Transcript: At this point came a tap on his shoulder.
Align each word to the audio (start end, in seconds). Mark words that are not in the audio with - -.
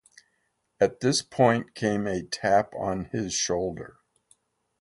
At 0.79 1.01
this 1.01 1.21
point 1.21 1.75
came 1.75 2.07
a 2.07 2.23
tap 2.23 2.73
on 2.73 3.05
his 3.11 3.35
shoulder. 3.35 3.97